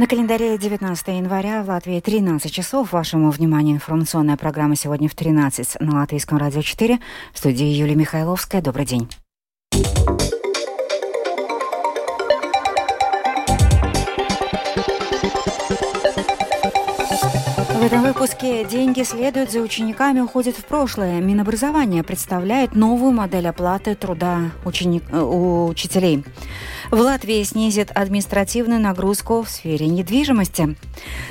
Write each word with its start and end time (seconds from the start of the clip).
На 0.00 0.06
календаре 0.06 0.56
19 0.56 1.08
января 1.08 1.62
в 1.62 1.68
Латвии 1.68 2.00
13 2.00 2.50
часов. 2.50 2.92
Вашему 2.92 3.30
вниманию 3.30 3.76
информационная 3.76 4.38
программа 4.38 4.74
сегодня 4.74 5.10
в 5.10 5.14
13 5.14 5.78
на 5.80 5.98
Латвийском 5.98 6.38
радио 6.38 6.62
4. 6.62 6.98
В 7.34 7.38
студии 7.38 7.66
Юлия 7.66 7.96
Михайловская. 7.96 8.62
Добрый 8.62 8.86
день. 8.86 9.10
В 17.80 17.82
этом 17.82 18.02
выпуске 18.02 18.62
«Деньги 18.66 19.02
следуют 19.04 19.50
за 19.50 19.60
учениками, 19.60 20.20
уходят 20.20 20.54
в 20.54 20.66
прошлое». 20.66 21.18
Минобразование 21.22 22.02
представляет 22.02 22.74
новую 22.74 23.12
модель 23.12 23.48
оплаты 23.48 23.94
труда 23.94 24.50
ученик... 24.66 25.02
Э, 25.10 25.22
учителей. 25.22 26.22
В 26.90 27.00
Латвии 27.00 27.42
снизит 27.42 27.90
административную 27.94 28.82
нагрузку 28.82 29.40
в 29.40 29.48
сфере 29.48 29.86
недвижимости. 29.86 30.76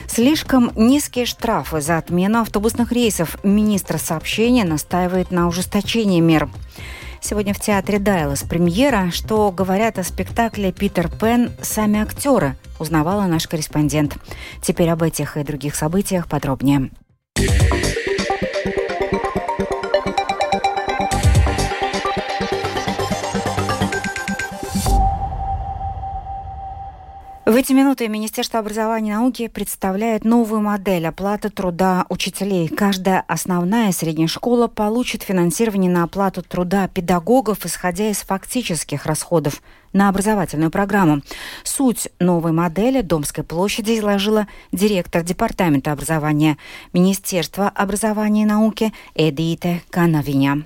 Слишком 0.07 0.71
низкие 0.75 1.27
штрафы 1.27 1.81
за 1.81 1.99
отмену 1.99 2.41
автобусных 2.41 2.91
рейсов. 2.91 3.37
Министр 3.43 3.99
сообщения 3.99 4.63
настаивает 4.63 5.29
на 5.29 5.47
ужесточении 5.47 6.19
мер. 6.19 6.49
Сегодня 7.21 7.53
в 7.53 7.59
театре 7.59 7.99
Дайлас 7.99 8.41
премьера. 8.41 9.11
Что 9.11 9.51
говорят 9.51 9.99
о 9.99 10.03
спектакле 10.03 10.71
«Питер 10.71 11.09
Пен» 11.09 11.51
сами 11.61 11.99
актеры, 11.99 12.55
узнавала 12.79 13.25
наш 13.25 13.47
корреспондент. 13.47 14.17
Теперь 14.61 14.89
об 14.89 15.03
этих 15.03 15.37
и 15.37 15.43
других 15.43 15.75
событиях 15.75 16.27
подробнее. 16.27 16.91
В 27.49 27.55
эти 27.55 27.73
минуты 27.73 28.07
Министерство 28.07 28.59
образования 28.59 29.09
и 29.09 29.15
науки 29.15 29.47
представляет 29.47 30.23
новую 30.23 30.61
модель 30.61 31.07
оплаты 31.07 31.49
труда 31.49 32.05
учителей. 32.07 32.67
Каждая 32.67 33.21
основная 33.27 33.91
средняя 33.91 34.27
школа 34.27 34.67
получит 34.67 35.23
финансирование 35.23 35.89
на 35.89 36.03
оплату 36.03 36.43
труда 36.43 36.87
педагогов, 36.87 37.65
исходя 37.65 38.07
из 38.11 38.17
фактических 38.17 39.07
расходов 39.07 39.63
на 39.93 40.09
образовательную 40.09 40.69
программу. 40.69 41.23
Суть 41.63 42.09
новой 42.19 42.51
модели 42.51 43.01
Домской 43.01 43.43
площади 43.43 43.97
изложила 43.97 44.45
директор 44.71 45.23
Департамента 45.23 45.91
образования 45.91 46.59
Министерства 46.93 47.67
образования 47.67 48.43
и 48.43 48.45
науки 48.45 48.93
Эдите 49.15 49.81
Канавиня. 49.89 50.65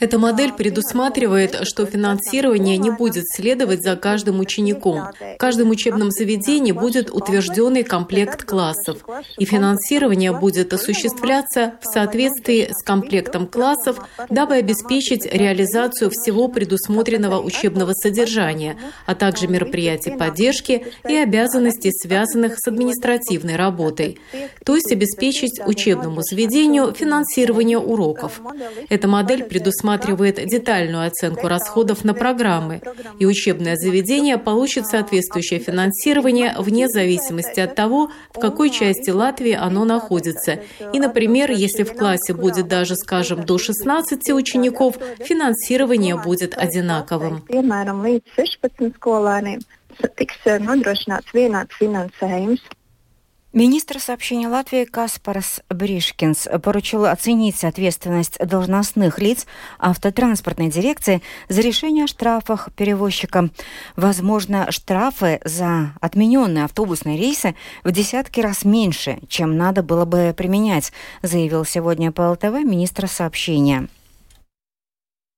Эта 0.00 0.18
модель 0.18 0.52
предусматривает, 0.52 1.66
что 1.66 1.84
финансирование 1.84 2.76
не 2.76 2.90
будет 2.90 3.24
следовать 3.26 3.82
за 3.82 3.96
каждым 3.96 4.38
учеником. 4.38 5.08
В 5.18 5.38
каждом 5.38 5.70
учебном 5.70 6.10
заведении 6.10 6.72
будет 6.72 7.10
утвержденный 7.10 7.82
комплект 7.82 8.44
классов, 8.44 9.04
и 9.38 9.44
финансирование 9.44 10.32
будет 10.32 10.72
осуществляться 10.72 11.74
в 11.82 11.86
соответствии 11.86 12.68
с 12.70 12.82
комплектом 12.84 13.46
классов, 13.46 13.98
дабы 14.28 14.54
обеспечить 14.54 15.26
реализацию 15.26 16.10
всего 16.10 16.48
предусмотренного 16.48 17.40
учебного 17.40 17.92
содержания, 17.92 18.76
а 19.06 19.14
также 19.14 19.48
мероприятий 19.48 20.16
поддержки 20.16 20.86
и 21.08 21.16
обязанностей, 21.16 21.90
связанных 21.92 22.58
с 22.58 22.68
административной 22.68 23.56
работой, 23.56 24.20
то 24.64 24.76
есть 24.76 24.92
обеспечить 24.92 25.60
учебному 25.66 26.22
заведению 26.22 26.92
финансирование 26.92 27.78
уроков. 27.78 28.40
Эта 28.88 29.08
модель 29.08 29.44
предусматривает 29.44 29.87
предусматривает 29.88 30.46
детальную 30.46 31.06
оценку 31.06 31.48
расходов 31.48 32.04
на 32.04 32.14
программы, 32.14 32.80
и 33.18 33.26
учебное 33.26 33.76
заведение 33.76 34.36
получит 34.38 34.86
соответствующее 34.86 35.60
финансирование 35.60 36.54
вне 36.58 36.88
зависимости 36.88 37.60
от 37.60 37.74
того, 37.74 38.10
в 38.34 38.38
какой 38.38 38.70
части 38.70 39.10
Латвии 39.10 39.52
оно 39.52 39.84
находится. 39.84 40.60
И, 40.92 41.00
например, 41.00 41.50
если 41.50 41.84
в 41.84 41.94
классе 41.94 42.34
будет 42.34 42.68
даже, 42.68 42.96
скажем, 42.96 43.44
до 43.44 43.58
16 43.58 44.30
учеников, 44.30 44.96
финансирование 45.20 46.16
будет 46.16 46.56
одинаковым. 46.56 47.42
tiks 50.16 50.46
nodrošināts 50.62 51.34
vienāds 51.34 51.74
finansējums. 51.80 52.62
Министр 53.54 53.98
сообщения 53.98 54.46
Латвии 54.46 54.84
Каспарс 54.84 55.60
Бришкинс 55.70 56.48
поручил 56.62 57.06
оценить 57.06 57.64
ответственность 57.64 58.38
должностных 58.38 59.18
лиц 59.20 59.46
автотранспортной 59.78 60.68
дирекции 60.68 61.22
за 61.48 61.62
решение 61.62 62.04
о 62.04 62.08
штрафах 62.08 62.68
перевозчика. 62.76 63.48
Возможно, 63.96 64.70
штрафы 64.70 65.40
за 65.46 65.94
отмененные 66.02 66.64
автобусные 66.64 67.16
рейсы 67.16 67.54
в 67.84 67.90
десятки 67.90 68.40
раз 68.40 68.66
меньше, 68.66 69.18
чем 69.28 69.56
надо 69.56 69.82
было 69.82 70.04
бы 70.04 70.34
применять, 70.36 70.92
заявил 71.22 71.64
сегодня 71.64 72.12
по 72.12 72.30
ЛТВ 72.32 72.62
министр 72.64 73.08
сообщения. 73.08 73.88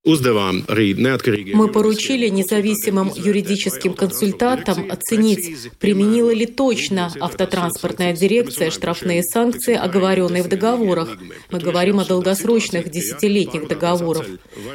Мы 0.02 1.68
поручили 1.68 2.28
независимым 2.28 3.12
юридическим 3.14 3.92
консультантам 3.92 4.90
оценить, 4.90 5.70
применила 5.78 6.30
ли 6.30 6.46
точно 6.46 7.12
автотранспортная 7.20 8.14
дирекция 8.14 8.70
штрафные 8.70 9.22
санкции, 9.22 9.74
оговоренные 9.74 10.42
в 10.42 10.48
договорах. 10.48 11.18
Мы 11.50 11.58
говорим 11.58 12.00
о 12.00 12.06
долгосрочных 12.06 12.90
десятилетних 12.90 13.68
договорах. 13.68 14.26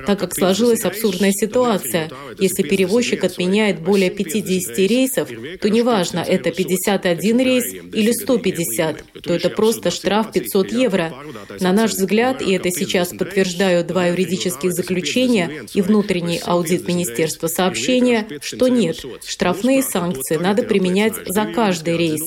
Так 0.06 0.20
как 0.20 0.36
сложилась 0.36 0.86
абсурдная 0.86 1.32
ситуация, 1.32 2.12
если 2.40 2.62
перевозчик 2.62 3.24
отменяет 3.24 3.82
более 3.82 4.12
50 4.12 4.78
рейсов, 4.78 5.30
то 5.60 5.70
неважно, 5.72 6.20
это 6.20 6.52
51 6.52 7.40
рейс 7.40 7.74
или 7.74 8.12
150, 8.12 9.04
то 9.24 9.34
это 9.34 9.50
просто 9.50 9.90
штраф 9.90 10.32
500 10.34 10.72
евро. 10.72 11.16
На 11.60 11.74
наш 11.74 11.94
взгляд, 11.94 12.44
и 12.44 12.54
это 12.54 12.70
сейчас 12.70 13.10
подтверждают 13.10 13.88
два 13.88 14.06
юридических 14.06 14.72
заключения, 14.72 15.15
сообщения 15.16 15.66
и 15.74 15.82
внутренний 15.82 16.42
аудит 16.44 16.88
Министерства 16.88 17.48
сообщения, 17.48 18.28
что 18.42 18.68
нет, 18.68 18.98
штрафные 19.26 19.82
санкции 19.82 20.36
надо 20.36 20.64
применять 20.64 21.14
за 21.26 21.46
каждый 21.46 21.98
рейс. 21.98 22.22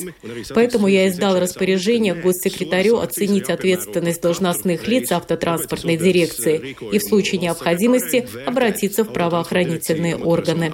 Поэтому 0.54 0.88
я 0.88 1.08
издал 1.08 1.38
распоряжение 1.38 2.14
госсекретарю 2.14 2.98
оценить 2.98 3.50
ответственность 3.50 4.22
должностных 4.22 4.86
лиц 4.88 5.12
автотранспортной 5.12 5.96
дирекции 5.96 6.76
и 6.92 6.98
в 6.98 7.02
случае 7.02 7.40
необходимости 7.40 8.26
обратиться 8.46 9.04
в 9.04 9.12
правоохранительные 9.12 10.16
органы. 10.16 10.70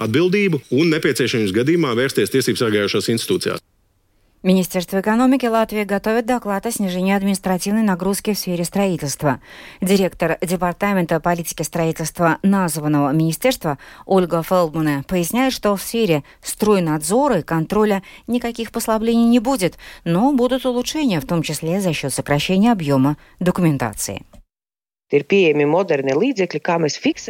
Министерство 4.45 5.01
экономики 5.01 5.47
Латвии 5.47 5.85
готовит 5.85 6.27
доклад 6.27 6.67
о 6.67 6.71
снижении 6.71 7.15
административной 7.15 7.81
нагрузки 7.81 8.31
в 8.31 8.37
сфере 8.37 8.63
строительства. 8.63 9.41
Директор 9.81 10.37
Департамента 10.39 11.19
политики 11.19 11.63
строительства 11.63 12.37
названного 12.43 13.09
министерства 13.11 13.79
Ольга 14.05 14.43
Фелдмане 14.43 15.03
поясняет, 15.07 15.51
что 15.51 15.75
в 15.75 15.81
сфере 15.81 16.23
стройнадзора 16.43 17.39
и 17.39 17.41
контроля 17.41 18.03
никаких 18.27 18.71
послаблений 18.71 19.25
не 19.25 19.39
будет, 19.39 19.79
но 20.03 20.31
будут 20.31 20.67
улучшения, 20.67 21.19
в 21.21 21.25
том 21.25 21.41
числе 21.41 21.81
за 21.81 21.91
счет 21.91 22.13
сокращения 22.13 22.71
объема 22.71 23.17
документации. 23.39 24.27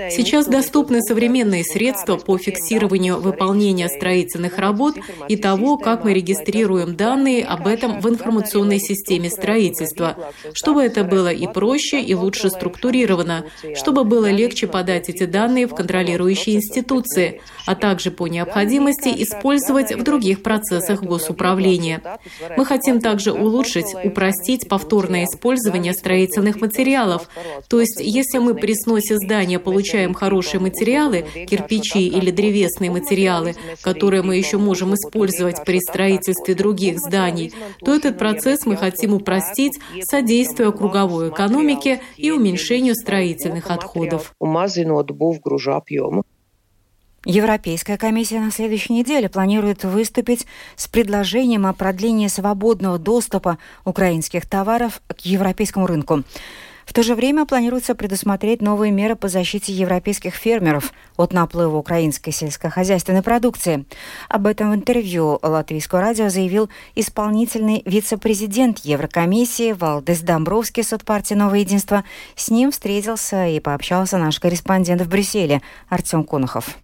Сейчас 0.09 0.47
доступны 0.47 1.01
современные 1.01 1.65
средства 1.65 2.15
по 2.15 2.37
фиксированию 2.37 3.19
выполнения 3.19 3.89
строительных 3.89 4.57
работ 4.57 4.95
и 5.27 5.35
того, 5.35 5.77
как 5.77 6.05
мы 6.05 6.13
регистрируем 6.13 6.95
данные 6.95 7.43
об 7.43 7.67
этом 7.67 7.99
в 7.99 8.07
информационной 8.07 8.79
системе 8.79 9.29
строительства, 9.29 10.15
чтобы 10.53 10.83
это 10.83 11.03
было 11.03 11.33
и 11.33 11.47
проще, 11.47 11.99
и 12.01 12.13
лучше 12.13 12.49
структурировано, 12.49 13.47
чтобы 13.75 14.05
было 14.05 14.31
легче 14.31 14.67
подать 14.67 15.09
эти 15.09 15.25
данные 15.25 15.67
в 15.67 15.75
контролирующие 15.75 16.55
институции, 16.55 17.41
а 17.65 17.75
также 17.75 18.09
по 18.09 18.27
необходимости 18.27 19.09
использовать 19.21 19.91
в 19.91 20.01
других 20.01 20.43
процессах 20.43 21.03
госуправления. 21.03 22.01
Мы 22.55 22.65
хотим 22.65 23.01
также 23.01 23.33
улучшить, 23.33 23.93
упростить 24.01 24.69
повторное 24.69 25.25
использование 25.25 25.93
строительных 25.93 26.61
материалов, 26.61 27.27
то 27.67 27.79
есть, 27.79 27.99
если 27.99 28.37
мы 28.37 28.53
при 28.53 28.73
сносе 28.73 29.17
здания 29.17 29.59
получаем 29.59 30.13
хорошие 30.13 30.59
материалы, 30.59 31.25
кирпичи 31.49 32.07
или 32.07 32.31
древесные 32.31 32.91
материалы, 32.91 33.55
которые 33.81 34.21
мы 34.21 34.35
еще 34.35 34.57
можем 34.57 34.93
использовать 34.93 35.63
при 35.65 35.79
строительстве 35.79 36.55
других 36.55 36.99
зданий, 36.99 37.53
то 37.83 37.93
этот 37.93 38.17
процесс 38.17 38.65
мы 38.65 38.77
хотим 38.77 39.13
упростить, 39.13 39.79
содействуя 40.03 40.71
круговой 40.71 41.29
экономике 41.29 42.01
и 42.17 42.31
уменьшению 42.31 42.95
строительных 42.95 43.71
отходов. 43.71 44.33
Европейская 47.25 47.97
комиссия 47.97 48.39
на 48.39 48.51
следующей 48.51 48.93
неделе 48.93 49.29
планирует 49.29 49.83
выступить 49.83 50.45
с 50.75 50.87
предложением 50.87 51.65
о 51.65 51.73
продлении 51.73 52.27
свободного 52.27 52.99
доступа 52.99 53.57
украинских 53.83 54.45
товаров 54.45 55.01
к 55.07 55.21
европейскому 55.21 55.87
рынку. 55.87 56.23
В 56.85 56.93
то 56.93 57.03
же 57.03 57.15
время 57.15 57.45
планируется 57.45 57.95
предусмотреть 57.95 58.61
новые 58.61 58.91
меры 58.91 59.15
по 59.15 59.27
защите 59.27 59.73
европейских 59.73 60.35
фермеров 60.35 60.93
от 61.17 61.33
наплыва 61.33 61.75
украинской 61.77 62.31
сельскохозяйственной 62.31 63.23
продукции. 63.23 63.85
Об 64.29 64.47
этом 64.47 64.71
в 64.71 64.75
интервью 64.75 65.39
Латвийского 65.41 66.01
радио 66.01 66.29
заявил 66.29 66.69
исполнительный 66.93 67.81
вице-президент 67.85 68.79
Еврокомиссии 68.79 69.73
Валдес 69.73 70.21
Домбровскис 70.21 70.93
от 70.93 71.03
партии 71.03 71.33
«Новое 71.33 71.59
единство». 71.59 72.03
С 72.35 72.49
ним 72.49 72.71
встретился 72.71 73.47
и 73.47 73.59
пообщался 73.59 74.17
наш 74.17 74.39
корреспондент 74.39 75.01
в 75.01 75.09
Брюсселе 75.09 75.61
Артем 75.89 76.23
Конохов. 76.23 76.77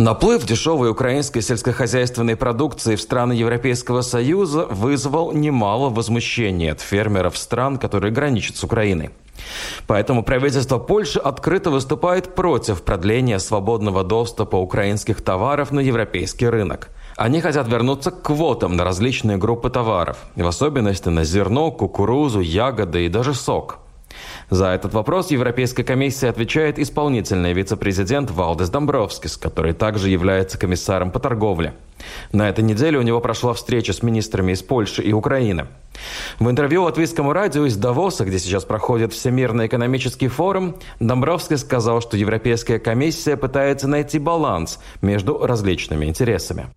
Наплыв 0.00 0.46
дешевой 0.46 0.88
украинской 0.88 1.42
сельскохозяйственной 1.42 2.34
продукции 2.34 2.96
в 2.96 3.02
страны 3.02 3.34
Европейского 3.34 4.00
Союза 4.00 4.64
вызвал 4.64 5.32
немало 5.32 5.90
возмущения 5.90 6.72
от 6.72 6.80
фермеров 6.80 7.36
стран, 7.36 7.76
которые 7.76 8.10
граничат 8.10 8.56
с 8.56 8.64
Украиной. 8.64 9.10
Поэтому 9.86 10.22
правительство 10.22 10.78
Польши 10.78 11.18
открыто 11.18 11.70
выступает 11.70 12.34
против 12.34 12.82
продления 12.82 13.38
свободного 13.38 14.02
доступа 14.02 14.56
украинских 14.56 15.20
товаров 15.20 15.70
на 15.70 15.80
европейский 15.80 16.48
рынок. 16.48 16.88
Они 17.18 17.42
хотят 17.42 17.68
вернуться 17.68 18.10
к 18.10 18.22
квотам 18.22 18.76
на 18.76 18.84
различные 18.84 19.36
группы 19.36 19.68
товаров, 19.68 20.16
в 20.34 20.46
особенности 20.46 21.10
на 21.10 21.24
зерно, 21.24 21.70
кукурузу, 21.70 22.40
ягоды 22.40 23.04
и 23.04 23.08
даже 23.10 23.34
сок– 23.34 23.80
за 24.50 24.66
этот 24.66 24.92
вопрос 24.94 25.30
Европейская 25.30 25.84
комиссия 25.84 26.28
отвечает 26.28 26.78
исполнительный 26.80 27.52
вице-президент 27.52 28.32
Валдес 28.32 28.68
Домбровскис, 28.68 29.36
который 29.36 29.72
также 29.72 30.10
является 30.10 30.58
комиссаром 30.58 31.12
по 31.12 31.20
торговле. 31.20 31.72
На 32.32 32.48
этой 32.48 32.64
неделе 32.64 32.98
у 32.98 33.02
него 33.02 33.20
прошла 33.20 33.54
встреча 33.54 33.92
с 33.92 34.02
министрами 34.02 34.52
из 34.52 34.62
Польши 34.62 35.02
и 35.02 35.12
Украины. 35.12 35.66
В 36.38 36.48
интервью 36.48 36.84
латвийскому 36.84 37.32
радио 37.32 37.66
из 37.66 37.76
Давоса, 37.76 38.24
где 38.24 38.38
сейчас 38.38 38.64
проходит 38.64 39.12
Всемирный 39.12 39.66
экономический 39.66 40.28
форум, 40.28 40.76
Домбровский 40.98 41.58
сказал, 41.58 42.00
что 42.00 42.16
Европейская 42.16 42.78
комиссия 42.78 43.36
пытается 43.36 43.88
найти 43.88 44.18
баланс 44.18 44.78
между 45.02 45.38
различными 45.38 46.06
интересами. 46.06 46.68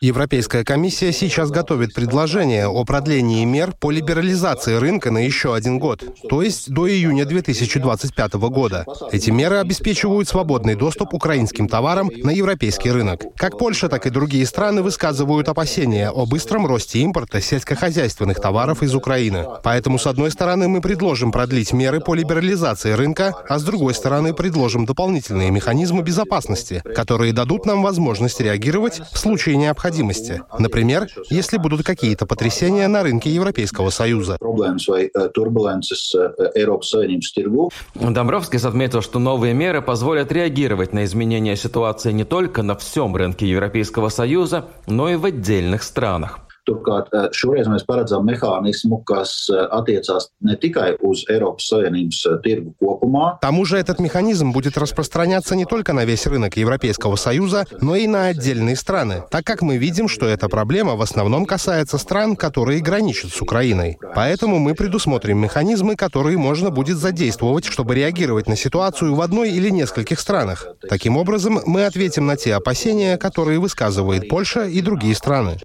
Европейская 0.00 0.62
комиссия 0.62 1.12
сейчас 1.12 1.50
готовит 1.50 1.92
предложение 1.92 2.68
о 2.68 2.84
продлении 2.84 3.44
мер 3.44 3.72
по 3.72 3.90
либерализации 3.90 4.76
рынка 4.76 5.10
на 5.10 5.18
еще 5.18 5.54
один 5.54 5.80
год, 5.80 6.04
то 6.28 6.40
есть 6.42 6.70
до 6.70 6.88
июня 6.88 7.24
2025 7.24 8.34
года. 8.34 8.86
Эти 9.10 9.30
меры 9.30 9.56
обеспечивают 9.56 10.28
свободный 10.28 10.76
доступ 10.76 11.07
украинским 11.12 11.68
товарам 11.68 12.10
на 12.22 12.30
европейский 12.30 12.90
рынок. 12.90 13.22
Как 13.36 13.58
Польша, 13.58 13.88
так 13.88 14.06
и 14.06 14.10
другие 14.10 14.46
страны 14.46 14.82
высказывают 14.82 15.48
опасения 15.48 16.10
о 16.10 16.26
быстром 16.26 16.66
росте 16.66 17.00
импорта 17.00 17.40
сельскохозяйственных 17.40 18.40
товаров 18.40 18.82
из 18.82 18.94
Украины. 18.94 19.46
Поэтому, 19.62 19.98
с 19.98 20.06
одной 20.06 20.30
стороны, 20.30 20.68
мы 20.68 20.80
предложим 20.80 21.32
продлить 21.32 21.72
меры 21.72 22.00
по 22.00 22.14
либерализации 22.14 22.92
рынка, 22.92 23.34
а 23.48 23.58
с 23.58 23.62
другой 23.62 23.94
стороны, 23.94 24.34
предложим 24.34 24.86
дополнительные 24.86 25.50
механизмы 25.50 26.02
безопасности, 26.02 26.82
которые 26.94 27.32
дадут 27.32 27.66
нам 27.66 27.82
возможность 27.82 28.40
реагировать 28.40 29.00
в 29.12 29.18
случае 29.18 29.56
необходимости. 29.56 30.42
Например, 30.58 31.06
если 31.30 31.58
будут 31.58 31.84
какие-то 31.84 32.26
потрясения 32.26 32.88
на 32.88 33.02
рынке 33.02 33.30
Европейского 33.30 33.90
Союза. 33.90 34.38
Домбровскис 37.94 38.64
отметил, 38.64 39.02
что 39.02 39.18
новые 39.18 39.54
меры 39.54 39.82
позволят 39.82 40.32
реагировать 40.32 40.92
на 40.92 40.97
изменения 41.04 41.56
ситуации 41.56 42.12
не 42.12 42.24
только 42.24 42.62
на 42.62 42.76
всем 42.76 43.14
рынке 43.16 43.46
Европейского 43.48 44.08
Союза, 44.08 44.68
но 44.86 45.08
и 45.08 45.16
в 45.16 45.24
отдельных 45.24 45.82
странах. 45.82 46.47
Turklāt 46.68 47.08
eh, 47.14 47.28
šoreiz 47.32 47.68
mēs 47.70 47.86
paredzam 47.88 48.26
mehānismu, 48.28 49.00
kas 49.08 49.48
eh, 49.48 49.64
attiecās 49.72 50.28
не 50.44 50.56
uz 51.00 51.24
Eiropas 51.30 51.68
Savienības 51.70 52.18
eh, 52.28 52.36
tirgu 52.44 52.74
kopumā. 52.76 53.38
К 53.38 53.40
тому 53.40 53.64
же 53.64 53.78
этот 53.78 54.00
механизм 54.00 54.52
будет 54.52 54.76
распространяться 54.76 55.56
не 55.56 55.64
только 55.64 55.92
на 55.92 56.04
весь 56.04 56.26
рынок 56.26 56.56
Европейского 56.56 57.16
Союза, 57.16 57.64
но 57.80 57.96
и 57.96 58.06
на 58.06 58.26
отдельные 58.26 58.76
страны, 58.76 59.22
так 59.30 59.44
как 59.44 59.62
мы 59.62 59.78
видим, 59.78 60.08
что 60.08 60.26
эта 60.26 60.48
проблема 60.48 60.96
в 60.96 61.02
основном 61.02 61.46
касается 61.46 61.96
стран, 61.98 62.36
которые 62.36 62.80
граничат 62.80 63.30
с 63.32 63.40
Украиной. 63.40 63.98
Поэтому 64.14 64.58
мы 64.58 64.74
предусмотрим 64.74 65.38
механизмы, 65.38 65.96
которые 65.96 66.36
можно 66.36 66.70
будет 66.70 66.98
задействовать, 66.98 67.64
чтобы 67.64 67.94
реагировать 67.94 68.48
на 68.48 68.56
ситуацию 68.56 69.14
в 69.14 69.20
одной 69.22 69.50
или 69.50 69.70
нескольких 69.70 70.20
странах. 70.20 70.66
Таким 70.88 71.16
образом, 71.16 71.60
мы 71.64 71.86
ответим 71.86 72.26
на 72.26 72.36
те 72.36 72.54
опасения, 72.54 73.16
которые 73.16 73.58
высказывает 73.58 74.28
Польша 74.28 74.64
и 74.66 74.82
другие 74.82 75.14
страны 75.14 75.56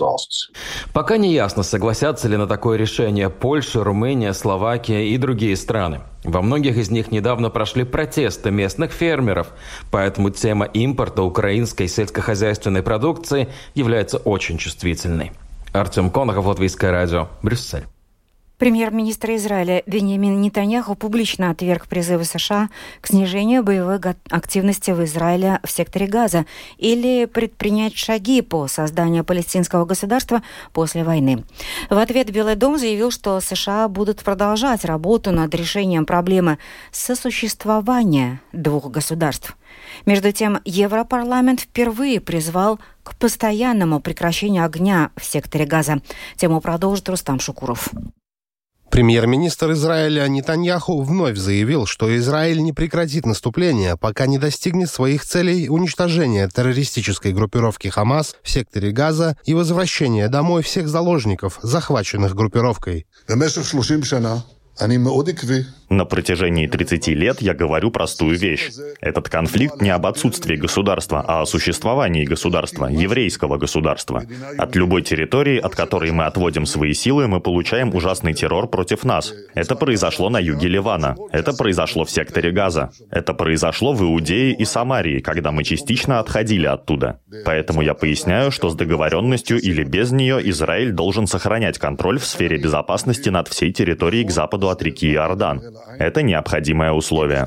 valsts. 0.00 0.50
Пока 0.92 1.16
не 1.16 1.32
ясно, 1.32 1.62
согласятся 1.62 2.28
ли 2.28 2.36
на 2.36 2.46
такое 2.46 2.78
решение 2.78 3.30
Польша, 3.30 3.84
Румыния, 3.84 4.32
Словакия 4.32 5.08
и 5.08 5.18
другие 5.18 5.56
страны. 5.56 6.00
Во 6.24 6.42
многих 6.42 6.76
из 6.76 6.90
них 6.90 7.10
недавно 7.10 7.50
прошли 7.50 7.84
протесты 7.84 8.50
местных 8.50 8.92
фермеров, 8.92 9.48
поэтому 9.90 10.30
тема 10.30 10.66
импорта 10.66 11.22
украинской 11.22 11.86
сельскохозяйственной 11.86 12.82
продукции 12.82 13.48
является 13.74 14.18
очень 14.18 14.58
чувствительной. 14.58 15.32
Артем 15.72 16.10
Конохов, 16.10 16.46
Латвийское 16.46 16.92
радио, 16.92 17.28
Брюссель. 17.42 17.84
Премьер-министр 18.64 19.32
Израиля 19.32 19.82
Бенjamin 19.86 20.36
Нетаньяху 20.36 20.94
публично 20.94 21.50
отверг 21.50 21.86
призывы 21.86 22.24
США 22.24 22.70
к 23.02 23.08
снижению 23.08 23.62
боевой 23.62 23.98
активности 24.30 24.90
в 24.90 25.04
Израиле 25.04 25.60
в 25.62 25.70
секторе 25.70 26.06
Газа 26.06 26.46
или 26.78 27.26
предпринять 27.26 27.94
шаги 27.94 28.40
по 28.40 28.66
созданию 28.66 29.22
палестинского 29.22 29.84
государства 29.84 30.42
после 30.72 31.04
войны. 31.04 31.44
В 31.90 31.98
ответ 31.98 32.30
Белый 32.30 32.54
дом 32.54 32.78
заявил, 32.78 33.10
что 33.10 33.38
США 33.38 33.86
будут 33.86 34.22
продолжать 34.22 34.86
работу 34.86 35.30
над 35.30 35.54
решением 35.54 36.06
проблемы 36.06 36.56
сосуществования 36.90 38.40
двух 38.54 38.90
государств. 38.90 39.58
Между 40.06 40.32
тем, 40.32 40.58
Европарламент 40.64 41.60
впервые 41.60 42.18
призвал 42.18 42.80
к 43.02 43.14
постоянному 43.16 44.00
прекращению 44.00 44.64
огня 44.64 45.10
в 45.16 45.24
секторе 45.26 45.66
Газа. 45.66 46.00
Тему 46.36 46.62
продолжит 46.62 47.06
Рустам 47.10 47.40
Шукуров. 47.40 47.90
Премьер-министр 48.94 49.72
Израиля 49.72 50.28
Нетаньяху 50.28 51.02
вновь 51.02 51.36
заявил, 51.36 51.84
что 51.84 52.16
Израиль 52.16 52.62
не 52.62 52.72
прекратит 52.72 53.26
наступление, 53.26 53.96
пока 53.96 54.28
не 54.28 54.38
достигнет 54.38 54.88
своих 54.88 55.24
целей 55.24 55.68
уничтожения 55.68 56.48
террористической 56.48 57.32
группировки 57.32 57.88
Хамас 57.88 58.36
в 58.44 58.48
секторе 58.48 58.92
Газа 58.92 59.36
и 59.46 59.52
возвращения 59.52 60.28
домой 60.28 60.62
всех 60.62 60.86
заложников, 60.86 61.58
захваченных 61.60 62.36
группировкой. 62.36 63.08
На 65.90 66.04
протяжении 66.04 66.66
30 66.66 67.08
лет 67.08 67.42
я 67.42 67.54
говорю 67.54 67.90
простую 67.90 68.38
вещь. 68.38 68.70
Этот 69.00 69.28
конфликт 69.28 69.80
не 69.82 69.90
об 69.90 70.06
отсутствии 70.06 70.56
государства, 70.56 71.24
а 71.26 71.42
о 71.42 71.46
существовании 71.46 72.24
государства, 72.24 72.86
еврейского 72.86 73.58
государства. 73.58 74.24
От 74.56 74.76
любой 74.76 75.02
территории, 75.02 75.58
от 75.58 75.74
которой 75.74 76.10
мы 76.10 76.24
отводим 76.24 76.66
свои 76.66 76.94
силы, 76.94 77.28
мы 77.28 77.40
получаем 77.40 77.94
ужасный 77.94 78.32
террор 78.32 78.68
против 78.68 79.04
нас. 79.04 79.32
Это 79.54 79.76
произошло 79.76 80.30
на 80.30 80.38
юге 80.38 80.68
Ливана. 80.68 81.16
Это 81.32 81.52
произошло 81.52 82.04
в 82.04 82.10
секторе 82.10 82.50
Газа. 82.50 82.90
Это 83.10 83.34
произошло 83.34 83.92
в 83.92 84.02
Иудее 84.02 84.52
и 84.54 84.64
Самарии, 84.64 85.20
когда 85.20 85.52
мы 85.52 85.64
частично 85.64 86.18
отходили 86.18 86.66
оттуда. 86.66 87.20
Поэтому 87.44 87.82
я 87.82 87.94
поясняю, 87.94 88.50
что 88.50 88.70
с 88.70 88.74
договоренностью 88.74 89.60
или 89.60 89.84
без 89.84 90.12
нее 90.12 90.40
Израиль 90.50 90.92
должен 90.92 91.26
сохранять 91.26 91.78
контроль 91.78 92.18
в 92.18 92.24
сфере 92.24 92.56
безопасности 92.56 93.28
над 93.28 93.48
всей 93.48 93.72
территорией 93.72 94.24
к 94.24 94.30
западу 94.30 94.70
от 94.70 94.82
реки 94.82 95.12
Иордан. 95.12 95.62
Это 95.98 96.22
необходимое 96.22 96.92
условие. 96.92 97.46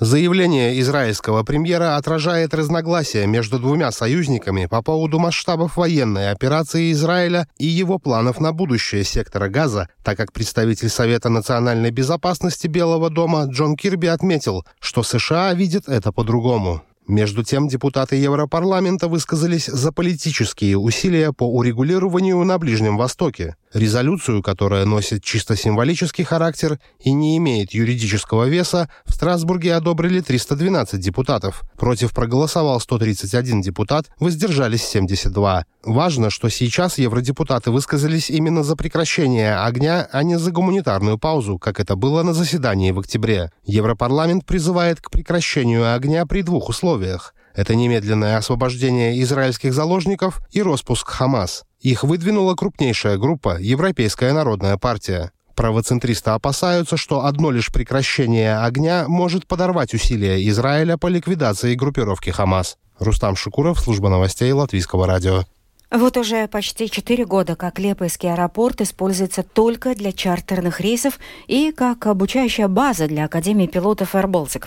Заявление 0.00 0.78
израильского 0.78 1.42
премьера 1.42 1.96
отражает 1.96 2.54
разногласия 2.54 3.26
между 3.26 3.58
двумя 3.58 3.90
союзниками 3.90 4.66
по 4.66 4.80
поводу 4.80 5.18
масштабов 5.18 5.76
военной 5.76 6.30
операции 6.30 6.92
Израиля 6.92 7.48
и 7.58 7.66
его 7.66 7.98
планов 7.98 8.38
на 8.38 8.52
будущее 8.52 9.02
сектора 9.02 9.48
Газа, 9.48 9.88
так 10.04 10.16
как 10.16 10.32
представитель 10.32 10.88
Совета 10.88 11.30
национальной 11.30 11.90
безопасности 11.90 12.68
Белого 12.68 13.10
дома 13.10 13.46
Джон 13.46 13.74
Кирби 13.74 14.06
отметил, 14.06 14.64
что 14.78 15.02
США 15.02 15.52
видит 15.54 15.88
это 15.88 16.12
по-другому. 16.12 16.82
Между 17.08 17.42
тем, 17.42 17.68
депутаты 17.68 18.16
Европарламента 18.16 19.08
высказались 19.08 19.64
за 19.64 19.92
политические 19.92 20.76
усилия 20.76 21.32
по 21.32 21.44
урегулированию 21.44 22.44
на 22.44 22.58
Ближнем 22.58 22.98
Востоке. 22.98 23.56
Резолюцию, 23.72 24.42
которая 24.42 24.84
носит 24.84 25.24
чисто 25.24 25.56
символический 25.56 26.24
характер 26.24 26.78
и 27.00 27.12
не 27.12 27.38
имеет 27.38 27.72
юридического 27.72 28.44
веса, 28.44 28.90
в 29.06 29.14
Страсбурге 29.14 29.74
одобрили 29.74 30.20
312 30.20 31.00
депутатов. 31.00 31.62
Против 31.78 32.12
проголосовал 32.12 32.78
131 32.78 33.62
депутат, 33.62 34.10
воздержались 34.20 34.84
72. 34.84 35.64
Важно, 35.84 36.28
что 36.28 36.50
сейчас 36.50 36.98
евродепутаты 36.98 37.70
высказались 37.70 38.28
именно 38.28 38.62
за 38.62 38.76
прекращение 38.76 39.56
огня, 39.56 40.06
а 40.12 40.22
не 40.22 40.38
за 40.38 40.50
гуманитарную 40.50 41.18
паузу, 41.18 41.58
как 41.58 41.80
это 41.80 41.96
было 41.96 42.22
на 42.22 42.34
заседании 42.34 42.90
в 42.90 42.98
октябре. 42.98 43.50
Европарламент 43.64 44.44
призывает 44.44 45.00
к 45.00 45.10
прекращению 45.10 45.94
огня 45.94 46.26
при 46.26 46.42
двух 46.42 46.68
условиях 46.68 46.97
Это 47.54 47.74
немедленное 47.74 48.36
освобождение 48.36 49.20
израильских 49.22 49.74
заложников 49.74 50.40
и 50.50 50.62
распуск 50.62 51.08
Хамас. 51.08 51.64
Их 51.80 52.04
выдвинула 52.04 52.54
крупнейшая 52.54 53.18
группа 53.18 53.58
Европейская 53.58 54.32
народная 54.32 54.76
партия. 54.76 55.32
Правоцентристы 55.54 56.30
опасаются, 56.30 56.96
что 56.96 57.24
одно 57.24 57.50
лишь 57.50 57.72
прекращение 57.72 58.58
огня 58.58 59.06
может 59.08 59.46
подорвать 59.46 59.92
усилия 59.92 60.46
Израиля 60.48 60.96
по 60.96 61.08
ликвидации 61.08 61.74
группировки 61.74 62.30
Хамас. 62.30 62.76
Рустам 63.00 63.34
Шукуров, 63.34 63.80
служба 63.80 64.08
новостей 64.08 64.52
Латвийского 64.52 65.06
радио. 65.06 65.44
Вот 65.90 66.18
уже 66.18 66.46
почти 66.48 66.90
четыре 66.90 67.24
года, 67.24 67.56
как 67.56 67.78
Лепойский 67.78 68.30
аэропорт 68.30 68.82
используется 68.82 69.42
только 69.42 69.94
для 69.94 70.12
чартерных 70.12 70.80
рейсов 70.80 71.18
и 71.46 71.72
как 71.72 72.06
обучающая 72.06 72.68
база 72.68 73.08
для 73.08 73.24
Академии 73.24 73.66
пилотов 73.66 74.14
Baltic. 74.14 74.66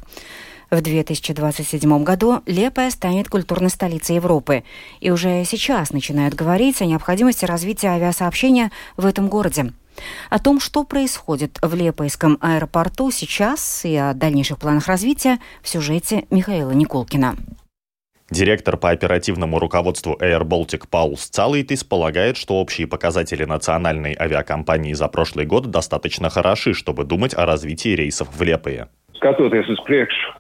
В 0.72 0.80
2027 0.80 2.04
году 2.06 2.42
Лепая 2.46 2.92
станет 2.92 3.28
культурной 3.28 3.70
столицей 3.70 4.16
Европы. 4.16 4.64
И 5.02 5.12
уже 5.12 5.44
сейчас 5.44 5.92
начинают 5.92 6.34
говорить 6.34 6.82
о 6.82 6.86
необходимости 6.86 7.44
развития 7.44 7.90
авиасообщения 7.90 8.72
в 8.96 9.06
этом 9.06 9.28
городе. 9.28 9.74
О 10.30 10.40
том, 10.40 10.62
что 10.62 10.86
происходит 10.86 11.60
в 11.62 11.76
Лепойском 11.76 12.38
аэропорту 12.40 13.12
сейчас 13.12 13.84
и 13.84 13.98
о 13.98 14.14
дальнейших 14.14 14.60
планах 14.60 14.88
развития 14.88 15.40
в 15.62 15.68
сюжете 15.68 16.24
Михаила 16.30 16.72
Никулкина. 16.72 17.36
Директор 18.30 18.78
по 18.78 18.92
оперативному 18.92 19.60
руководству 19.60 20.18
Air 20.22 20.44
Baltic 20.44 20.88
Паулс 20.90 21.28
Цалейтис 21.28 21.84
полагает, 21.84 22.38
что 22.38 22.62
общие 22.62 22.88
показатели 22.88 23.44
национальной 23.44 24.16
авиакомпании 24.18 24.94
за 24.94 25.10
прошлый 25.10 25.46
год 25.46 25.70
достаточно 25.70 26.30
хороши, 26.30 26.74
чтобы 26.74 27.04
думать 27.04 27.34
о 27.34 27.46
развитии 27.46 27.90
рейсов 27.90 28.30
в 28.34 28.42
Лепое. 28.42 28.88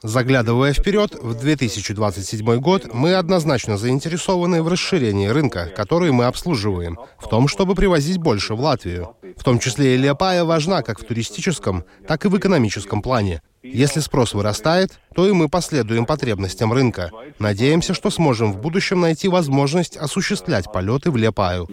Заглядывая 0.01 0.73
вперед, 0.73 1.13
в 1.13 1.39
2027 1.39 2.59
год 2.59 2.89
мы 2.93 3.13
однозначно 3.13 3.77
заинтересованы 3.77 4.63
в 4.63 4.67
расширении 4.67 5.27
рынка, 5.27 5.69
который 5.75 6.11
мы 6.11 6.25
обслуживаем, 6.25 6.97
в 7.19 7.29
том, 7.29 7.47
чтобы 7.47 7.75
привозить 7.75 8.17
больше 8.17 8.55
в 8.55 8.59
Латвию. 8.59 9.15
В 9.37 9.43
том 9.43 9.59
числе 9.59 9.93
и 9.93 9.97
Лиопая 9.97 10.43
важна 10.43 10.81
как 10.81 10.99
в 10.99 11.05
туристическом, 11.05 11.83
так 12.07 12.25
и 12.25 12.27
в 12.27 12.37
экономическом 12.37 13.01
плане. 13.01 13.41
Если 13.63 13.99
спрос 13.99 14.33
вырастает, 14.33 14.89
то 15.15 15.27
и 15.27 15.31
мы 15.31 15.47
последуем 15.47 16.07
потребностям 16.07 16.73
рынка. 16.73 17.11
Надеемся, 17.37 17.93
что 17.93 18.09
сможем 18.09 18.51
в 18.51 18.59
будущем 18.59 18.99
найти 19.01 19.27
возможность 19.27 19.95
осуществлять 19.95 20.71
полеты 20.73 21.11
в 21.11 21.17
Лепаю. 21.17 21.67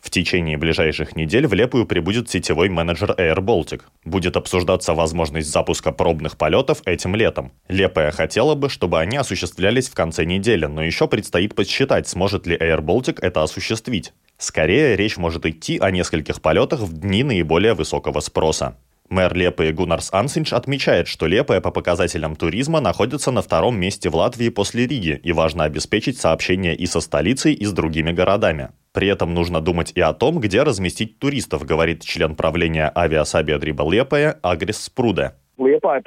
В 0.00 0.10
течение 0.10 0.56
ближайших 0.56 1.16
недель 1.16 1.46
в 1.46 1.54
Лепую 1.54 1.84
прибудет 1.84 2.30
сетевой 2.30 2.68
менеджер 2.68 3.10
Air 3.18 3.38
Baltic. 3.38 3.82
Будет 4.04 4.36
обсуждаться 4.36 4.94
возможность 4.94 5.50
запуска 5.50 5.92
пробных 5.92 6.36
полетов 6.36 6.82
этим 6.84 7.14
летом. 7.16 7.52
Лепая 7.68 8.12
хотела 8.12 8.54
бы, 8.54 8.70
чтобы 8.70 9.00
они 9.00 9.16
осуществлялись 9.16 9.88
в 9.88 9.94
конце 9.94 10.24
недели, 10.24 10.66
но 10.66 10.82
еще 10.82 11.08
предстоит 11.08 11.54
подсчитать, 11.54 12.08
сможет 12.08 12.46
ли 12.46 12.56
Air 12.56 12.80
Baltic 12.80 13.18
это 13.20 13.42
осуществить. 13.42 14.12
Скорее, 14.38 14.94
речь 14.96 15.16
может 15.16 15.44
идти 15.46 15.78
о 15.78 15.90
нескольких 15.90 16.40
полетах 16.40 16.80
в 16.80 16.92
дни 16.92 17.24
наиболее 17.24 17.74
высокого 17.74 18.20
спроса. 18.20 18.76
Мэр 19.08 19.34
Лепы 19.34 19.72
Гунарс 19.72 20.10
Ансинч 20.12 20.52
отмечает, 20.52 21.08
что 21.08 21.26
Лепая 21.26 21.62
по 21.62 21.70
показателям 21.70 22.36
туризма 22.36 22.80
находится 22.80 23.30
на 23.30 23.40
втором 23.40 23.78
месте 23.80 24.10
в 24.10 24.16
Латвии 24.16 24.50
после 24.50 24.86
Риги 24.86 25.18
и 25.22 25.32
важно 25.32 25.64
обеспечить 25.64 26.18
сообщение 26.18 26.74
и 26.74 26.86
со 26.86 27.00
столицей, 27.00 27.54
и 27.54 27.64
с 27.64 27.72
другими 27.72 28.12
городами. 28.12 28.70
При 28.92 29.08
этом 29.08 29.32
нужно 29.32 29.60
думать 29.62 29.92
и 29.94 30.00
о 30.00 30.12
том, 30.12 30.40
где 30.40 30.62
разместить 30.62 31.18
туристов, 31.18 31.64
говорит 31.64 32.04
член 32.04 32.36
правления 32.36 32.92
авиасабиедриба 32.94 33.88
Лепая 33.90 34.38
Агрис 34.42 34.82
Спруде. 34.82 35.32
Лепая, 35.58 36.00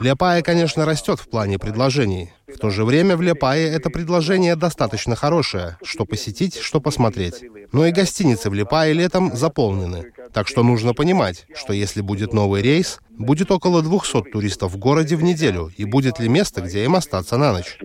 Лепая, 0.00 0.42
конечно, 0.42 0.86
растет 0.86 1.18
в 1.18 1.28
плане 1.28 1.58
предложений. 1.58 2.30
В 2.46 2.56
то 2.56 2.70
же 2.70 2.84
время 2.84 3.16
в 3.16 3.20
Лепае 3.22 3.68
это 3.68 3.90
предложение 3.90 4.54
достаточно 4.54 5.16
хорошее, 5.16 5.76
что 5.82 6.04
посетить, 6.04 6.56
что 6.56 6.80
посмотреть. 6.80 7.42
Но 7.72 7.84
и 7.84 7.90
гостиницы 7.90 8.48
в 8.48 8.54
Лепае 8.54 8.92
летом 8.92 9.32
заполнены. 9.32 10.12
Так 10.32 10.46
что 10.46 10.62
нужно 10.62 10.94
понимать, 10.94 11.46
что 11.52 11.72
если 11.72 12.00
будет 12.00 12.32
новый 12.32 12.62
рейс, 12.62 13.00
будет 13.10 13.50
около 13.50 13.82
200 13.82 14.30
туристов 14.30 14.72
в 14.72 14.78
городе 14.78 15.16
в 15.16 15.24
неделю, 15.24 15.70
и 15.76 15.84
будет 15.84 16.20
ли 16.20 16.28
место, 16.28 16.60
где 16.60 16.84
им 16.84 16.94
остаться 16.94 17.36
на 17.38 17.52
ночь. 17.52 17.76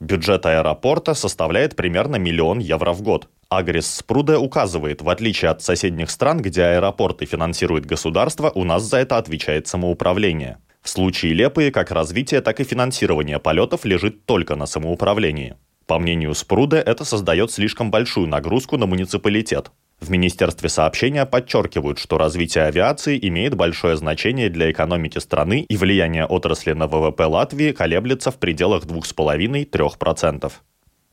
Бюджет 0.00 0.46
аэропорта 0.46 1.14
составляет 1.14 1.74
примерно 1.74 2.16
миллион 2.16 2.60
евро 2.60 2.92
в 2.92 3.02
год. 3.02 3.28
Агрис 3.48 3.92
Спруде 3.92 4.36
указывает, 4.36 5.02
в 5.02 5.08
отличие 5.08 5.50
от 5.50 5.62
соседних 5.62 6.10
стран, 6.10 6.40
где 6.40 6.62
аэропорты 6.62 7.24
финансирует 7.24 7.84
государство, 7.84 8.52
у 8.54 8.64
нас 8.64 8.84
за 8.84 8.98
это 8.98 9.16
отвечает 9.16 9.66
самоуправление. 9.66 10.58
В 10.82 10.88
случае 10.88 11.34
Лепые 11.34 11.72
как 11.72 11.90
развитие, 11.90 12.40
так 12.40 12.60
и 12.60 12.64
финансирование 12.64 13.40
полетов 13.40 13.84
лежит 13.84 14.24
только 14.24 14.54
на 14.54 14.66
самоуправлении. 14.66 15.56
По 15.86 15.98
мнению 15.98 16.34
Спруде, 16.34 16.76
это 16.76 17.04
создает 17.04 17.50
слишком 17.50 17.90
большую 17.90 18.28
нагрузку 18.28 18.76
на 18.76 18.86
муниципалитет. 18.86 19.72
В 20.00 20.10
Министерстве 20.10 20.68
сообщения 20.68 21.26
подчеркивают, 21.26 21.98
что 21.98 22.18
развитие 22.18 22.64
авиации 22.64 23.18
имеет 23.28 23.54
большое 23.54 23.96
значение 23.96 24.48
для 24.48 24.70
экономики 24.70 25.18
страны 25.18 25.66
и 25.68 25.76
влияние 25.76 26.24
отрасли 26.24 26.72
на 26.72 26.86
ВВП 26.86 27.24
Латвии 27.24 27.72
колеблется 27.72 28.30
в 28.30 28.38
пределах 28.38 28.84
2,5-3%. 28.84 30.52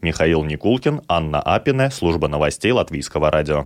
Михаил 0.02 0.44
Никулкин, 0.44 1.02
Анна 1.08 1.42
Апине, 1.42 1.90
служба 1.90 2.28
новостей 2.28 2.72
Латвийского 2.72 3.32
радио. 3.32 3.66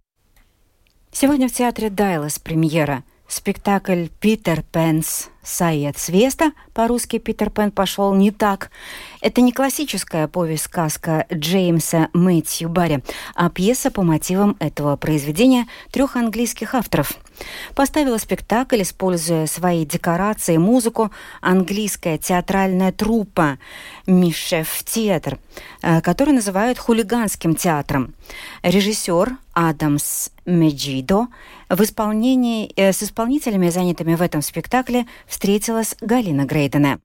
Сегодня 1.11 1.49
в 1.49 1.53
театре 1.53 1.89
Дайлас 1.89 2.39
премьера. 2.39 3.03
Спектакль 3.27 4.07
«Питер 4.19 4.63
Пенс. 4.71 5.29
Саед 5.49 5.97
Свеста», 5.97 6.51
по-русски 6.73 7.17
«Питер 7.17 7.49
Пен 7.49 7.71
пошел 7.71 8.13
не 8.13 8.31
так», 8.31 8.69
это 9.21 9.41
не 9.41 9.51
классическая 9.51 10.27
повесть-сказка 10.27 11.25
Джеймса 11.33 12.09
Мэтью 12.13 12.69
Барри, 12.69 13.03
а 13.35 13.49
пьеса 13.49 13.91
по 13.91 14.03
мотивам 14.03 14.55
этого 14.59 14.95
произведения 14.95 15.67
трех 15.91 16.15
английских 16.15 16.75
авторов. 16.75 17.13
Поставила 17.73 18.17
спектакль, 18.17 18.81
используя 18.81 19.47
свои 19.47 19.85
декорации 19.85 20.57
музыку, 20.57 21.11
английская 21.41 22.17
театральная 22.17 22.91
труппа 22.91 23.57
«Мишев 24.05 24.83
театр», 24.85 25.39
э, 25.81 26.01
который 26.01 26.33
называют 26.33 26.77
хулиганским 26.77 27.55
театром. 27.55 28.13
Режиссер 28.61 29.37
Адамс 29.53 30.29
Меджидо 30.45 31.27
в 31.69 31.81
исполнении, 31.81 32.71
э, 32.75 32.93
с 32.93 33.03
исполнителями, 33.03 33.69
занятыми 33.69 34.15
в 34.15 34.21
этом 34.21 34.41
спектакле, 34.41 35.05
встретилась 35.39 35.95
Галина 36.01 36.43
Грейдена. 36.43 36.99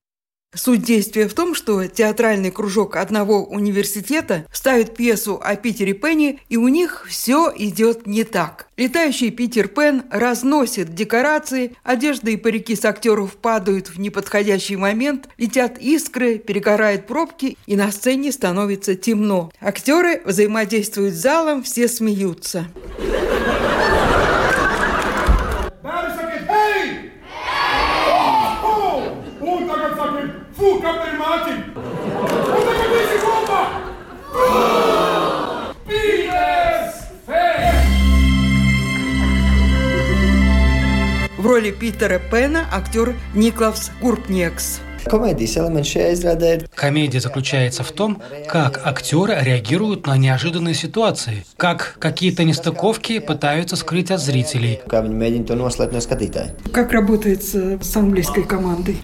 Суть 0.57 0.83
действия 0.83 1.29
в 1.29 1.35
том, 1.35 1.55
что 1.55 1.87
театральный 1.87 2.51
кружок 2.51 2.97
одного 2.97 3.45
университета 3.45 4.45
ставит 4.53 4.95
пьесу 4.95 5.41
о 5.43 5.55
Питере 5.55 5.95
Пенни, 5.95 6.41
и 6.49 6.57
у 6.57 6.67
них 6.67 7.07
все 7.09 7.53
идет 7.57 8.07
не 8.07 8.25
так. 8.25 8.69
Летающий 8.77 9.31
Питер 9.31 9.69
Пен 9.69 10.03
разносит 10.11 10.95
декорации, 10.95 11.77
одежда 11.85 12.31
и 12.31 12.37
парики 12.37 12.75
с 12.75 12.85
актеров 12.85 13.37
падают 13.37 13.89
в 13.89 13.99
неподходящий 14.01 14.77
момент, 14.77 15.29
летят 15.39 15.79
искры, 15.79 16.39
перегорают 16.39 17.07
пробки, 17.07 17.57
и 17.67 17.77
на 17.77 17.91
сцене 17.93 18.33
становится 18.33 18.97
темно. 18.97 19.53
Актеры 19.61 20.23
взаимодействуют 20.25 21.15
с 21.15 21.19
залом, 21.19 21.63
все 21.63 21.87
смеются. 21.87 22.67
Роли 41.55 41.71
Питера 41.71 42.19
Пена 42.19 42.67
актер 42.73 43.15
Никлавс 43.35 43.93
Курпнекс. 44.01 44.81
Комедия 46.75 47.21
заключается 47.21 47.83
в 47.83 47.93
том, 47.93 48.23
как 48.49 48.87
актеры 48.87 49.37
реагируют 49.41 50.07
на 50.07 50.17
неожиданные 50.17 50.75
ситуации, 50.75 51.45
как 51.57 51.97
какие-то 51.99 52.45
нестыковки 52.45 53.19
пытаются 53.19 53.77
скрыть 53.77 54.11
от 54.11 54.21
зрителей. 54.21 54.81
Как 56.73 56.93
работает 56.93 57.43
с 57.45 57.97
английской 57.97 58.43
командой? 58.43 58.97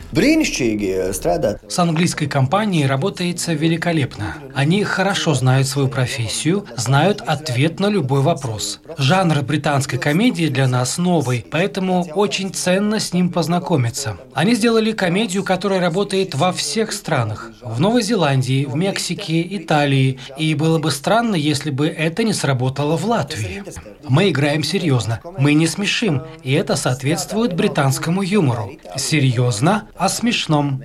С 1.69 1.78
английской 1.78 2.26
компанией 2.26 2.87
работается 2.87 3.52
великолепно. 3.52 4.37
Они 4.54 4.85
хорошо 4.85 5.35
знают 5.35 5.66
свою 5.66 5.88
профессию, 5.88 6.64
знают 6.76 7.21
ответ 7.26 7.80
на 7.80 7.88
любой 7.88 8.21
вопрос. 8.21 8.80
Жанр 8.99 9.42
британской 9.42 9.99
комедии 9.99 10.47
для 10.49 10.66
нас 10.66 10.99
новый, 10.99 11.45
поэтому 11.50 12.07
очень 12.14 12.52
ценно 12.52 13.00
с 13.00 13.12
ним 13.12 13.30
познакомиться. 13.30 14.16
Они 14.35 14.54
сделали 14.54 14.92
комедию, 14.92 15.45
которая 15.45 15.90
работает 15.91 16.37
во 16.37 16.53
всех 16.53 16.93
странах. 16.93 17.51
В 17.63 17.81
Новой 17.81 18.03
Зеландии, 18.03 18.65
в 18.65 18.77
Мексике, 18.77 19.43
Италии. 19.57 20.21
И 20.39 20.55
было 20.55 20.79
бы 20.79 20.93
странно, 20.93 21.35
если 21.35 21.71
бы 21.71 21.89
это 21.89 22.23
не 22.23 22.33
сработало 22.33 22.97
в 22.97 23.05
Латвии. 23.07 23.65
Мы 24.09 24.31
играем 24.31 24.63
серьезно. 24.63 25.21
Мы 25.39 25.55
не 25.55 25.67
смешим. 25.67 26.23
И 26.45 26.53
это 26.53 26.77
соответствует 26.77 27.57
британскому 27.57 28.23
юмору. 28.23 28.71
Серьезно 28.97 29.89
о 29.97 30.09
смешном. 30.09 30.81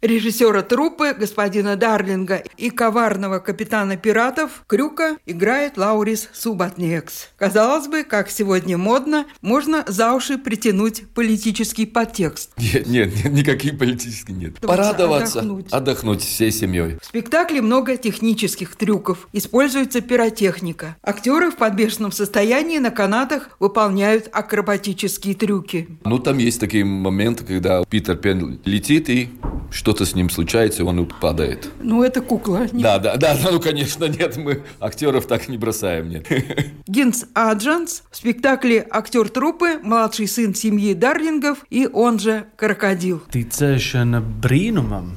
Режиссера 0.00 0.62
труппы 0.62 1.12
господина 1.12 1.76
Дарлинга 1.76 2.42
и 2.56 2.70
коварного 2.70 3.40
капитана 3.40 3.98
пиратов 3.98 4.64
Крюка 4.66 5.18
играет 5.26 5.76
Лаурис 5.76 6.30
Субатнекс. 6.32 7.28
Казалось 7.36 7.88
бы, 7.88 8.04
как 8.04 8.30
сегодня 8.30 8.78
модно, 8.78 9.26
можно 9.42 9.84
за 9.86 10.14
уши 10.14 10.38
притянуть 10.38 11.06
политический 11.12 11.84
подтекст. 11.84 12.37
Нет, 12.56 12.86
нет, 12.86 13.24
нет 13.24 13.32
никаких 13.32 13.78
политических 13.78 14.34
нет. 14.34 14.58
Порадоваться, 14.60 15.40
отдохнуть. 15.40 15.72
отдохнуть 15.72 16.22
всей 16.22 16.50
семьей. 16.50 16.98
В 17.00 17.06
спектакле 17.06 17.60
много 17.62 17.96
технических 17.96 18.76
трюков. 18.76 19.28
Используется 19.32 20.00
пиротехника. 20.00 20.96
Актеры 21.02 21.50
в 21.50 21.56
подвешенном 21.56 22.12
состоянии 22.12 22.78
на 22.78 22.90
канатах 22.90 23.50
выполняют 23.58 24.28
акробатические 24.32 25.34
трюки. 25.34 25.88
Ну, 26.04 26.18
там 26.18 26.38
есть 26.38 26.60
такие 26.60 26.84
моменты, 26.84 27.44
когда 27.44 27.82
Питер 27.84 28.16
Пен 28.16 28.60
летит 28.64 29.08
и 29.08 29.30
что-то 29.70 30.04
с 30.04 30.14
ним 30.14 30.30
случается, 30.30 30.82
и 30.82 30.84
он 30.84 31.06
падает. 31.06 31.68
Ну, 31.80 32.02
это 32.02 32.20
кукла. 32.20 32.66
Да, 32.72 32.98
да, 32.98 33.16
да, 33.16 33.36
ну, 33.42 33.60
конечно, 33.60 34.04
нет, 34.06 34.36
мы 34.36 34.62
актеров 34.80 35.26
так 35.26 35.48
не 35.48 35.58
бросаем, 35.58 36.08
нет. 36.08 36.26
Гинс 36.86 37.26
Аджанс 37.34 38.02
в 38.10 38.16
спектакле 38.16 38.86
актер 38.90 39.28
труппы, 39.28 39.78
младший 39.82 40.26
сын 40.26 40.54
семьи 40.54 40.94
Дарлингов 40.94 41.58
и 41.70 41.86
он 41.86 42.18
же 42.18 42.27
Крокодил. 42.56 43.22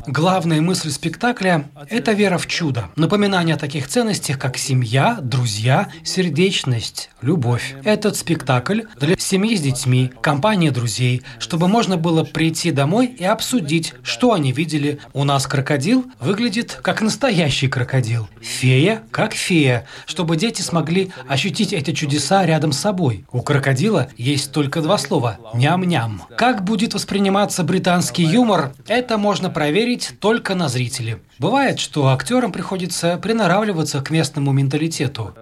Главная 0.07 0.61
мысль 0.61 0.89
спектакля– 0.89 1.69
это 1.89 2.11
вера 2.13 2.37
в 2.37 2.47
чудо. 2.47 2.89
Напоминание 2.95 3.55
о 3.55 3.57
таких 3.57 3.87
ценностях, 3.87 4.39
как 4.39 4.57
семья, 4.57 5.19
друзья, 5.21 5.89
сердечность, 6.03 7.09
любовь. 7.21 7.75
Этот 7.83 8.15
спектакль 8.15 8.81
для 8.99 9.15
семьи 9.17 9.55
с 9.55 9.61
детьми, 9.61 10.11
компании 10.21 10.69
друзей, 10.69 11.23
чтобы 11.39 11.67
можно 11.67 11.97
было 11.97 12.23
прийти 12.23 12.71
домой 12.71 13.07
и 13.07 13.23
обсудить, 13.23 13.93
что 14.03 14.33
они 14.33 14.51
видели. 14.51 14.99
У 15.13 15.23
нас 15.23 15.47
крокодил 15.47 16.05
выглядит 16.19 16.79
как 16.81 17.01
настоящий 17.01 17.67
крокодил. 17.67 18.27
Фея 18.41 19.03
как 19.11 19.33
фея, 19.33 19.85
чтобы 20.05 20.37
дети 20.37 20.61
смогли 20.61 21.11
ощутить 21.27 21.73
эти 21.73 21.91
чудеса 21.93 22.45
рядом 22.45 22.71
с 22.71 22.79
собой. 22.79 23.25
У 23.31 23.41
крокодила 23.41 24.09
есть 24.17 24.51
только 24.51 24.81
два 24.81 24.97
слова– 24.97 25.37
ням-ням. 25.53 26.23
Как 26.37 26.63
будет 26.63 26.95
восприниматься 27.01 27.63
британский 27.63 28.23
юмор, 28.23 28.73
это 28.87 29.17
можно 29.17 29.49
проверить 29.49 30.11
только 30.19 30.53
на 30.53 30.69
зрителе. 30.69 31.19
Бывает, 31.39 31.79
что 31.79 32.09
актерам 32.09 32.51
приходится 32.51 33.17
приноравливаться 33.17 34.01
к 34.01 34.11
местному 34.11 34.51
менталитету. 34.51 35.33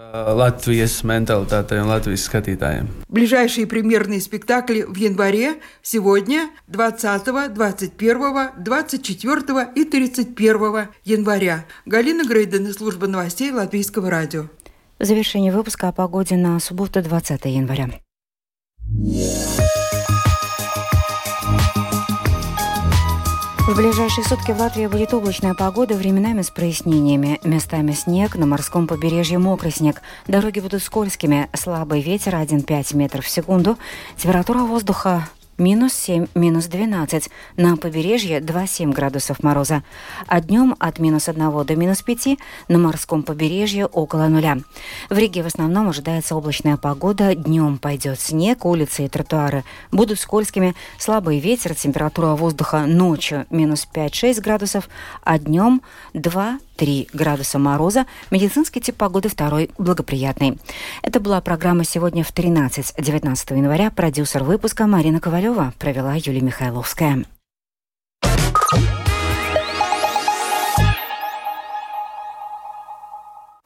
Ближайшие 3.09 3.67
премьерные 3.67 4.21
спектакли 4.21 4.83
в 4.87 4.95
январе 4.95 5.55
сегодня 5.81 6.49
20, 6.67 7.53
21, 7.53 8.51
24 8.57 9.67
и 9.75 9.83
31 9.83 10.87
января. 11.03 11.65
Галина 11.85 12.25
Грейден, 12.25 12.73
служба 12.73 13.07
новостей 13.07 13.51
Латвийского 13.51 14.09
радио. 14.09 14.45
В 14.97 15.03
завершении 15.03 15.51
выпуска 15.51 15.89
о 15.89 15.91
погоде 15.91 16.37
на 16.37 16.57
субботу 16.61 17.01
20 17.01 17.43
января. 17.45 17.89
В 23.69 23.75
ближайшие 23.75 24.25
сутки 24.25 24.51
в 24.51 24.59
Латвии 24.59 24.88
будет 24.88 25.13
облачная 25.13 25.53
погода, 25.53 25.93
временами 25.93 26.41
с 26.41 26.49
прояснениями. 26.49 27.39
Местами 27.43 27.91
снег, 27.91 28.35
на 28.35 28.47
морском 28.47 28.88
побережье 28.88 29.38
мокрый 29.38 29.71
снег. 29.71 30.01
Дороги 30.25 30.59
будут 30.59 30.81
скользкими, 30.81 31.47
слабый 31.53 32.01
ветер 32.01 32.33
1,5 32.33 32.97
метров 32.97 33.25
в 33.25 33.29
секунду. 33.29 33.77
Температура 34.17 34.63
воздуха 34.63 35.29
минус 35.59 35.93
7, 35.93 36.27
минус 36.35 36.65
12. 36.67 37.29
На 37.57 37.77
побережье 37.77 38.39
2-7 38.39 38.91
градусов 38.93 39.43
мороза. 39.43 39.83
А 40.27 40.41
днем 40.41 40.75
от 40.79 40.99
минус 40.99 41.29
1 41.29 41.65
до 41.65 41.75
минус 41.75 42.01
5 42.01 42.39
на 42.69 42.77
морском 42.77 43.23
побережье 43.23 43.85
около 43.85 44.27
нуля. 44.27 44.57
В 45.09 45.17
Риге 45.17 45.43
в 45.43 45.47
основном 45.47 45.89
ожидается 45.89 46.35
облачная 46.35 46.77
погода. 46.77 47.35
Днем 47.35 47.77
пойдет 47.77 48.19
снег, 48.19 48.65
улицы 48.65 49.05
и 49.05 49.09
тротуары 49.09 49.63
будут 49.91 50.19
скользкими. 50.19 50.75
Слабый 50.97 51.39
ветер, 51.39 51.75
температура 51.75 52.29
воздуха 52.29 52.86
ночью 52.86 53.45
минус 53.49 53.88
5-6 53.93 54.41
градусов, 54.41 54.89
а 55.23 55.38
днем 55.38 55.81
2 56.13 56.60
3 56.79 57.09
градуса 57.11 57.59
мороза. 57.59 58.05
Медицинский 58.31 58.79
тип 58.79 58.95
погоды 58.95 59.27
второй 59.27 59.69
благоприятный. 59.77 60.57
Это 61.03 61.19
была 61.19 61.41
программа 61.41 61.83
«Сегодня 61.83 62.23
в 62.23 62.33
13-19 62.33 63.57
января». 63.57 63.91
Продюсер 63.91 64.43
выпуска 64.45 64.87
Марина 64.87 65.19
Ковалева 65.19 65.73
провела 65.77 66.15
Юлия 66.15 66.41
Михайловская. 66.41 67.25